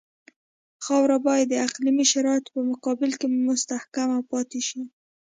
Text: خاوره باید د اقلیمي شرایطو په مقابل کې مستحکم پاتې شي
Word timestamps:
خاوره 0.85 1.17
باید 1.27 1.47
د 1.49 1.53
اقلیمي 1.67 2.05
شرایطو 2.13 2.49
په 2.55 2.61
مقابل 2.71 3.11
کې 3.19 3.27
مستحکم 3.47 4.09
پاتې 4.31 4.59
شي 4.67 4.81